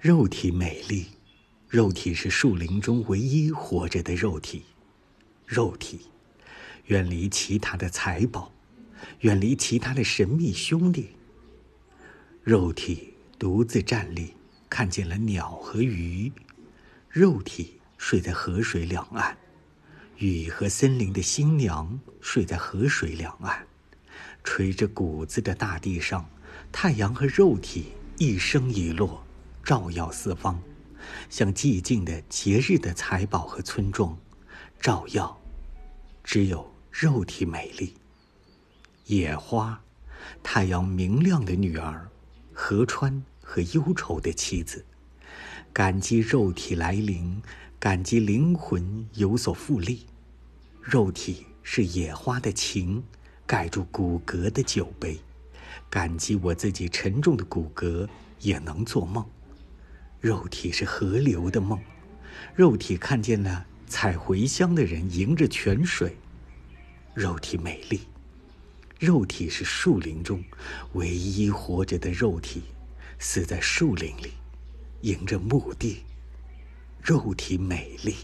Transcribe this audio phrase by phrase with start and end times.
[0.00, 1.06] 肉体美丽，
[1.68, 4.62] 肉体是树林中唯一活着的肉体。
[5.44, 6.02] 肉体，
[6.84, 8.52] 远离其他的财宝，
[9.22, 11.08] 远离其他的神秘兄弟。
[12.44, 14.34] 肉体独自站立，
[14.70, 16.30] 看见了鸟和鱼。
[17.08, 19.36] 肉体睡在河水两岸，
[20.18, 23.66] 雨和森林的新娘睡在河水两岸。
[24.44, 26.30] 垂着谷子的大地上，
[26.70, 27.86] 太阳和肉体
[28.16, 29.24] 一升一落。
[29.68, 30.58] 照耀四方，
[31.28, 34.16] 像寂静的节日的财宝和村庄，
[34.80, 35.38] 照耀，
[36.24, 37.92] 只有肉体美丽。
[39.04, 39.78] 野花，
[40.42, 42.08] 太阳明亮的女儿，
[42.54, 44.82] 河川和忧愁的妻子，
[45.70, 47.42] 感激肉体来临，
[47.78, 50.06] 感激灵魂有所复利。
[50.80, 53.04] 肉体是野花的情，
[53.46, 55.20] 盖住骨骼的酒杯，
[55.90, 58.08] 感激我自己沉重的骨骼
[58.40, 59.22] 也能做梦。
[60.20, 61.80] 肉体是河流的梦，
[62.54, 66.16] 肉体看见了采茴香的人迎着泉水，
[67.14, 68.00] 肉体美丽，
[68.98, 70.42] 肉体是树林中
[70.94, 72.62] 唯一活着的肉体，
[73.20, 74.32] 死在树林里，
[75.02, 76.02] 迎着墓地，
[77.00, 78.16] 肉体美丽。